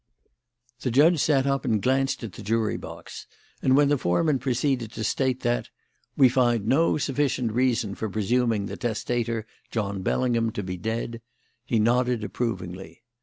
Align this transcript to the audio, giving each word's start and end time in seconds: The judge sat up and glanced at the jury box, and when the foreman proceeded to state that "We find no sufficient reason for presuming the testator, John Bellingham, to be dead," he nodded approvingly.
The 0.79 0.89
judge 0.89 1.19
sat 1.19 1.45
up 1.45 1.63
and 1.63 1.79
glanced 1.79 2.23
at 2.23 2.31
the 2.31 2.41
jury 2.41 2.75
box, 2.75 3.27
and 3.61 3.77
when 3.77 3.87
the 3.89 3.99
foreman 3.99 4.39
proceeded 4.39 4.91
to 4.93 5.03
state 5.03 5.41
that 5.41 5.69
"We 6.17 6.27
find 6.27 6.65
no 6.65 6.97
sufficient 6.97 7.51
reason 7.51 7.93
for 7.93 8.09
presuming 8.09 8.65
the 8.65 8.77
testator, 8.77 9.45
John 9.69 10.01
Bellingham, 10.01 10.49
to 10.53 10.63
be 10.63 10.75
dead," 10.77 11.21
he 11.67 11.77
nodded 11.77 12.23
approvingly. 12.23 13.03